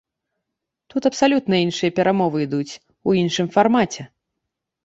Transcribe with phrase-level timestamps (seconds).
[0.93, 2.73] Тут абсалютна іншыя перамовы ідуць,
[3.09, 4.01] у іншым фармаце.